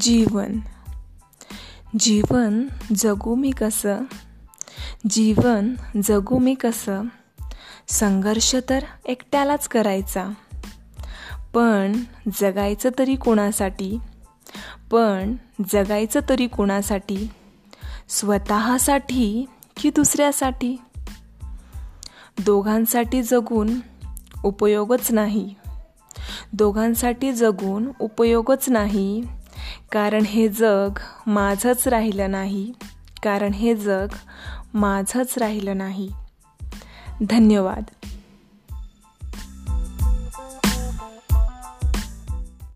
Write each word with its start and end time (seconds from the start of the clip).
जीवन. 0.00 0.60
जीवन 1.98 2.66
जगू 2.96 3.34
मी 3.34 3.50
कसं? 3.50 4.02
जीवन 5.10 5.74
जगू 6.04 6.38
मी 6.38 6.54
कसं? 6.54 7.04
संघर्ष 7.88 8.56
तर 8.70 8.84
एकट्यालाच 9.06 9.68
करायचा. 9.68 10.28
पण 11.54 11.92
जगायचं 12.40 12.90
तरी 12.98 13.16
कोणासाठी? 13.16 13.98
पण 14.90 15.36
जगायचं 15.72 16.20
तरी 16.28 16.46
कोणासाठी? 16.46 17.28
स्वतःसाठी 18.08 19.44
की 19.76 19.90
दुसऱ्यासाठी? 19.90 20.76
दोघांसाठी 22.46 23.22
जगून 23.22 23.80
उपयोगच 24.44 25.12
नाही. 25.12 25.54
दोघांसाठी 26.52 27.32
जगून 27.32 27.92
उपयोगच 28.00 28.68
नाही. 28.68 29.41
कारण 29.92 30.22
हे 30.22 30.48
जग 30.48 30.98
माझंच 31.26 31.88
राहिलं 31.88 32.30
नाही. 32.30 32.72
कारण 33.22 33.52
हे 33.52 33.74
जग 33.74 34.06
माझंच 34.74 35.38
राहिलं 35.38 35.76
नाही. 35.76 36.10
धन्यवाद. 37.30 38.01